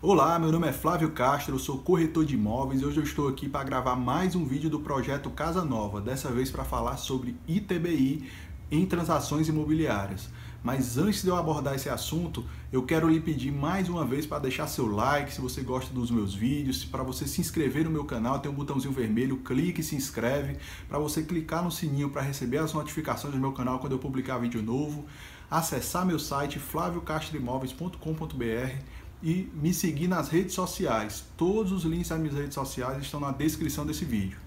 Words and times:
Olá, 0.00 0.38
meu 0.38 0.52
nome 0.52 0.68
é 0.68 0.72
Flávio 0.72 1.10
Castro, 1.10 1.58
sou 1.58 1.78
corretor 1.78 2.24
de 2.24 2.36
imóveis 2.36 2.80
e 2.80 2.84
hoje 2.84 2.98
eu 2.98 3.02
estou 3.02 3.26
aqui 3.26 3.48
para 3.48 3.64
gravar 3.64 3.96
mais 3.96 4.36
um 4.36 4.44
vídeo 4.44 4.70
do 4.70 4.78
projeto 4.78 5.28
Casa 5.28 5.64
Nova, 5.64 6.00
dessa 6.00 6.30
vez 6.30 6.52
para 6.52 6.62
falar 6.62 6.96
sobre 6.98 7.34
ITBI 7.48 8.30
em 8.70 8.86
transações 8.86 9.48
imobiliárias. 9.48 10.30
Mas 10.62 10.96
antes 10.98 11.24
de 11.24 11.28
eu 11.28 11.34
abordar 11.34 11.74
esse 11.74 11.88
assunto, 11.88 12.44
eu 12.72 12.84
quero 12.84 13.08
lhe 13.08 13.18
pedir 13.18 13.50
mais 13.50 13.88
uma 13.88 14.04
vez 14.04 14.24
para 14.24 14.38
deixar 14.38 14.68
seu 14.68 14.86
like 14.86 15.32
se 15.32 15.40
você 15.40 15.62
gosta 15.62 15.92
dos 15.92 16.12
meus 16.12 16.32
vídeos, 16.32 16.84
para 16.84 17.02
você 17.02 17.26
se 17.26 17.40
inscrever 17.40 17.84
no 17.84 17.90
meu 17.90 18.04
canal, 18.04 18.38
tem 18.38 18.48
um 18.48 18.54
botãozinho 18.54 18.94
vermelho, 18.94 19.38
clique 19.38 19.80
e 19.80 19.84
se 19.84 19.96
inscreve, 19.96 20.58
para 20.88 21.00
você 21.00 21.24
clicar 21.24 21.64
no 21.64 21.72
sininho 21.72 22.10
para 22.10 22.22
receber 22.22 22.58
as 22.58 22.72
notificações 22.72 23.34
do 23.34 23.40
meu 23.40 23.50
canal 23.50 23.80
quando 23.80 23.94
eu 23.94 23.98
publicar 23.98 24.38
vídeo 24.38 24.62
novo, 24.62 25.06
acessar 25.50 26.06
meu 26.06 26.20
site 26.20 26.60
flaviocastroimóveis.com.br 26.60 28.97
e 29.22 29.50
me 29.54 29.72
seguir 29.74 30.08
nas 30.08 30.28
redes 30.28 30.54
sociais. 30.54 31.24
Todos 31.36 31.72
os 31.72 31.84
links 31.84 32.08
das 32.08 32.18
minhas 32.18 32.36
redes 32.36 32.54
sociais 32.54 33.02
estão 33.02 33.20
na 33.20 33.32
descrição 33.32 33.84
desse 33.84 34.04
vídeo. 34.04 34.38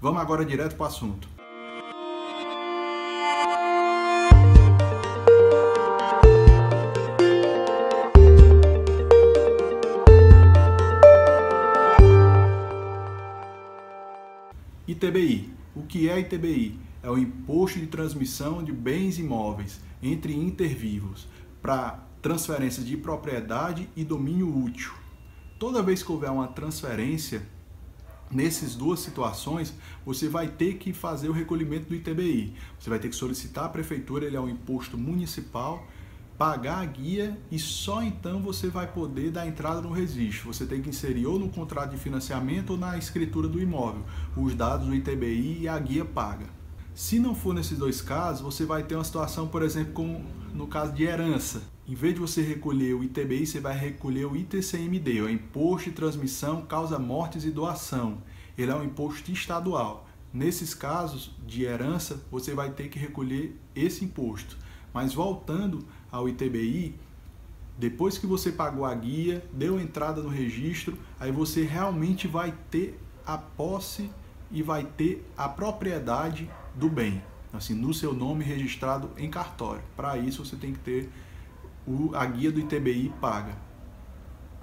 Vamos 0.00 0.20
agora 0.20 0.44
direto 0.44 0.76
para 0.76 0.84
o 0.84 0.86
assunto. 0.86 1.28
ITBI. 14.86 15.52
O 15.76 15.82
que 15.82 16.08
é 16.08 16.18
ITBI? 16.18 16.78
É 17.02 17.10
o 17.10 17.18
Imposto 17.18 17.78
de 17.78 17.86
Transmissão 17.86 18.62
de 18.64 18.72
Bens 18.72 19.18
Imóveis 19.18 19.80
entre 20.02 20.34
intervivos 20.34 21.28
para 21.60 22.07
transferências 22.20 22.86
de 22.86 22.96
propriedade 22.96 23.88
e 23.96 24.04
domínio 24.04 24.56
útil. 24.56 24.92
Toda 25.58 25.82
vez 25.82 26.02
que 26.02 26.12
houver 26.12 26.30
uma 26.30 26.48
transferência, 26.48 27.42
nessas 28.30 28.74
duas 28.74 29.00
situações, 29.00 29.74
você 30.04 30.28
vai 30.28 30.48
ter 30.48 30.74
que 30.74 30.92
fazer 30.92 31.28
o 31.28 31.32
recolhimento 31.32 31.88
do 31.88 31.94
ITBI. 31.94 32.54
Você 32.78 32.90
vai 32.90 32.98
ter 32.98 33.08
que 33.08 33.16
solicitar 33.16 33.64
à 33.64 33.68
prefeitura, 33.68 34.26
ele 34.26 34.36
é 34.36 34.40
um 34.40 34.48
imposto 34.48 34.96
municipal, 34.96 35.86
pagar 36.36 36.78
a 36.78 36.84
guia 36.84 37.36
e 37.50 37.58
só 37.58 38.02
então 38.02 38.40
você 38.40 38.68
vai 38.68 38.86
poder 38.86 39.32
dar 39.32 39.46
entrada 39.46 39.80
no 39.80 39.90
registro. 39.90 40.52
Você 40.52 40.66
tem 40.66 40.80
que 40.80 40.88
inserir 40.88 41.26
ou 41.26 41.38
no 41.38 41.48
contrato 41.48 41.90
de 41.90 41.96
financiamento 41.96 42.70
ou 42.70 42.76
na 42.76 42.96
escritura 42.96 43.48
do 43.48 43.60
imóvel 43.60 44.04
os 44.36 44.54
dados 44.54 44.86
do 44.86 44.94
ITBI 44.94 45.62
e 45.62 45.68
a 45.68 45.78
guia 45.78 46.04
paga. 46.04 46.57
Se 46.98 47.20
não 47.20 47.32
for 47.32 47.54
nesses 47.54 47.78
dois 47.78 48.00
casos, 48.00 48.42
você 48.42 48.66
vai 48.66 48.82
ter 48.82 48.96
uma 48.96 49.04
situação, 49.04 49.46
por 49.46 49.62
exemplo, 49.62 49.92
como 49.92 50.20
no 50.52 50.66
caso 50.66 50.92
de 50.92 51.04
herança. 51.04 51.62
Em 51.86 51.94
vez 51.94 52.14
de 52.14 52.18
você 52.18 52.42
recolher 52.42 52.92
o 52.92 53.04
ITBI, 53.04 53.46
você 53.46 53.60
vai 53.60 53.78
recolher 53.78 54.24
o 54.24 54.36
ITCMD, 54.36 55.20
o 55.20 55.30
Imposto 55.30 55.90
de 55.90 55.94
Transmissão, 55.94 56.62
Causa 56.62 56.98
Mortes 56.98 57.44
e 57.44 57.52
Doação. 57.52 58.18
Ele 58.58 58.72
é 58.72 58.74
um 58.74 58.82
imposto 58.82 59.30
estadual. 59.30 60.08
Nesses 60.34 60.74
casos 60.74 61.30
de 61.46 61.62
herança, 61.62 62.20
você 62.32 62.52
vai 62.52 62.72
ter 62.72 62.88
que 62.88 62.98
recolher 62.98 63.56
esse 63.76 64.04
imposto. 64.04 64.58
Mas 64.92 65.14
voltando 65.14 65.86
ao 66.10 66.28
ITBI, 66.28 66.96
depois 67.78 68.18
que 68.18 68.26
você 68.26 68.50
pagou 68.50 68.84
a 68.84 68.92
guia, 68.92 69.46
deu 69.52 69.78
entrada 69.78 70.20
no 70.20 70.28
registro, 70.28 70.98
aí 71.20 71.30
você 71.30 71.62
realmente 71.62 72.26
vai 72.26 72.52
ter 72.72 72.98
a 73.24 73.38
posse 73.38 74.10
e 74.50 74.64
vai 74.64 74.82
ter 74.82 75.24
a 75.36 75.48
propriedade 75.48 76.50
do 76.78 76.88
bem, 76.88 77.22
assim, 77.52 77.74
no 77.74 77.92
seu 77.92 78.14
nome 78.14 78.44
registrado 78.44 79.10
em 79.16 79.28
cartório. 79.28 79.82
Para 79.96 80.16
isso 80.16 80.44
você 80.44 80.56
tem 80.56 80.72
que 80.72 80.78
ter 80.78 81.10
o, 81.86 82.14
a 82.14 82.24
guia 82.24 82.52
do 82.52 82.60
ITBI 82.60 83.12
paga. 83.20 83.56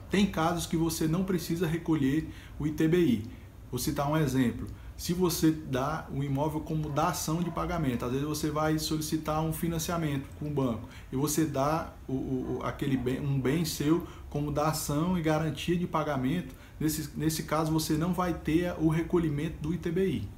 Tem 0.09 0.25
casos 0.25 0.65
que 0.65 0.77
você 0.77 1.07
não 1.07 1.23
precisa 1.23 1.67
recolher 1.67 2.29
o 2.57 2.65
ITBI. 2.65 3.25
Vou 3.69 3.79
citar 3.79 4.09
um 4.09 4.15
exemplo. 4.15 4.67
Se 4.95 5.11
você 5.11 5.51
dá 5.51 6.07
o 6.09 6.23
imóvel 6.23 6.61
como 6.61 6.89
dação 6.89 7.43
de 7.43 7.51
pagamento, 7.51 8.05
às 8.05 8.11
vezes 8.11 8.25
você 8.25 8.49
vai 8.49 8.79
solicitar 8.79 9.41
um 9.41 9.51
financiamento 9.51 10.29
com 10.39 10.47
o 10.47 10.49
banco 10.49 10.87
e 11.11 11.17
você 11.17 11.43
dá 11.43 11.93
o, 12.07 12.13
o, 12.13 12.59
aquele 12.63 12.95
bem, 12.95 13.19
um 13.19 13.37
bem 13.37 13.65
seu 13.65 14.07
como 14.29 14.53
dação 14.53 15.17
e 15.17 15.21
garantia 15.21 15.77
de 15.77 15.85
pagamento, 15.85 16.55
nesse, 16.79 17.09
nesse 17.17 17.43
caso 17.43 17.73
você 17.73 17.95
não 17.95 18.13
vai 18.13 18.33
ter 18.33 18.73
o 18.79 18.87
recolhimento 18.87 19.61
do 19.61 19.73
ITBI. 19.73 20.29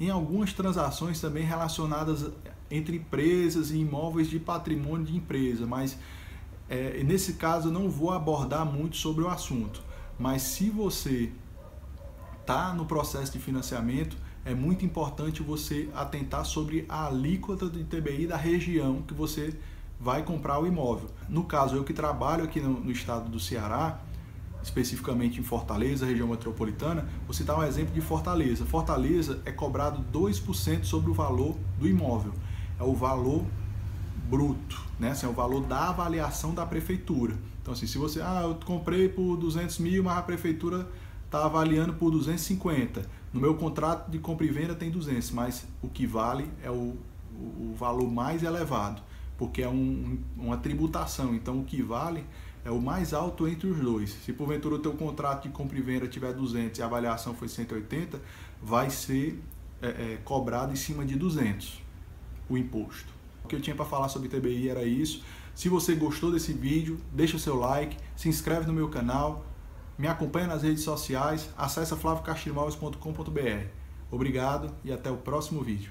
Em 0.00 0.10
algumas 0.10 0.52
transações 0.52 1.20
também 1.20 1.44
relacionadas 1.44 2.30
entre 2.70 2.96
empresas 2.96 3.70
e 3.70 3.78
imóveis 3.78 4.28
de 4.28 4.38
patrimônio 4.38 5.06
de 5.06 5.16
empresa, 5.16 5.66
mas 5.66 5.98
é, 6.68 7.02
nesse 7.02 7.34
caso 7.34 7.68
eu 7.68 7.72
não 7.72 7.88
vou 7.88 8.12
abordar 8.12 8.64
muito 8.64 8.96
sobre 8.96 9.24
o 9.24 9.28
assunto. 9.28 9.82
Mas 10.18 10.42
se 10.42 10.68
você 10.68 11.32
está 12.40 12.72
no 12.74 12.84
processo 12.84 13.32
de 13.32 13.38
financiamento, 13.38 14.16
é 14.44 14.54
muito 14.54 14.84
importante 14.84 15.42
você 15.42 15.88
atentar 15.94 16.44
sobre 16.44 16.84
a 16.88 17.06
alíquota 17.06 17.68
de 17.68 17.84
TBI 17.84 18.26
da 18.26 18.36
região 18.36 19.02
que 19.02 19.14
você 19.14 19.54
vai 20.00 20.22
comprar 20.22 20.60
o 20.60 20.66
imóvel. 20.66 21.10
No 21.28 21.44
caso, 21.44 21.76
eu 21.76 21.84
que 21.84 21.92
trabalho 21.92 22.44
aqui 22.44 22.60
no, 22.60 22.80
no 22.80 22.90
estado 22.90 23.28
do 23.28 23.40
Ceará, 23.40 24.00
especificamente 24.62 25.40
em 25.40 25.42
Fortaleza, 25.42 26.06
região 26.06 26.28
metropolitana, 26.28 27.08
vou 27.24 27.34
citar 27.34 27.58
um 27.58 27.62
exemplo 27.62 27.94
de 27.94 28.00
Fortaleza. 28.00 28.64
Fortaleza 28.66 29.40
é 29.44 29.52
cobrado 29.52 30.04
2% 30.12 30.84
sobre 30.84 31.10
o 31.10 31.14
valor 31.14 31.56
do 31.78 31.88
imóvel. 31.88 32.32
É 32.78 32.82
o 32.82 32.94
valor 32.94 33.44
bruto, 34.28 34.80
né? 34.98 35.10
Assim, 35.10 35.26
é 35.26 35.28
o 35.28 35.32
valor 35.32 35.62
da 35.62 35.88
avaliação 35.88 36.54
da 36.54 36.66
prefeitura. 36.66 37.34
Então, 37.62 37.72
assim, 37.72 37.86
se 37.86 37.98
você, 37.98 38.20
ah, 38.20 38.42
eu 38.44 38.54
comprei 38.64 39.08
por 39.08 39.36
200 39.36 39.78
mil, 39.78 40.04
mas 40.04 40.18
a 40.18 40.22
prefeitura 40.22 40.88
está 41.24 41.44
avaliando 41.44 41.94
por 41.94 42.10
250. 42.10 43.02
No 43.32 43.40
meu 43.40 43.54
contrato 43.54 44.10
de 44.10 44.18
compra 44.18 44.46
e 44.46 44.50
venda 44.50 44.74
tem 44.74 44.90
200, 44.90 45.30
mas 45.32 45.66
o 45.82 45.88
que 45.88 46.06
vale 46.06 46.50
é 46.62 46.70
o, 46.70 46.96
o, 47.34 47.74
valor 47.76 48.10
mais 48.10 48.42
elevado, 48.42 49.02
porque 49.36 49.62
é 49.62 49.68
um, 49.68 50.18
uma 50.36 50.56
tributação. 50.56 51.34
Então, 51.34 51.60
o 51.60 51.64
que 51.64 51.82
vale 51.82 52.24
é 52.68 52.70
o 52.70 52.78
mais 52.78 53.14
alto 53.14 53.48
entre 53.48 53.66
os 53.66 53.80
dois. 53.80 54.10
Se 54.10 54.30
porventura 54.30 54.74
o 54.74 54.78
teu 54.78 54.92
contrato 54.92 55.44
de 55.44 55.48
compra 55.48 55.78
e 55.78 55.80
venda 55.80 56.06
tiver 56.06 56.34
200 56.34 56.78
e 56.78 56.82
a 56.82 56.84
avaliação 56.84 57.34
foi 57.34 57.48
180, 57.48 58.20
vai 58.62 58.90
ser 58.90 59.42
é, 59.80 59.88
é, 59.88 60.18
cobrado 60.22 60.70
em 60.70 60.76
cima 60.76 61.02
de 61.02 61.16
200 61.16 61.80
o 62.46 62.58
imposto. 62.58 63.10
O 63.42 63.48
que 63.48 63.56
eu 63.56 63.60
tinha 63.60 63.74
para 63.74 63.86
falar 63.86 64.10
sobre 64.10 64.28
TBI 64.28 64.68
era 64.68 64.84
isso. 64.84 65.24
Se 65.54 65.70
você 65.70 65.94
gostou 65.94 66.30
desse 66.30 66.52
vídeo, 66.52 67.00
deixa 67.10 67.36
o 67.36 67.40
seu 67.40 67.56
like, 67.56 67.96
se 68.14 68.28
inscreve 68.28 68.66
no 68.66 68.72
meu 68.74 68.90
canal, 68.90 69.46
me 69.96 70.06
acompanha 70.06 70.46
nas 70.46 70.62
redes 70.62 70.84
sociais, 70.84 71.48
acessa 71.56 71.96
flavocastimóveis.com.br. 71.96 73.66
Obrigado 74.10 74.74
e 74.84 74.92
até 74.92 75.10
o 75.10 75.16
próximo 75.16 75.62
vídeo. 75.62 75.90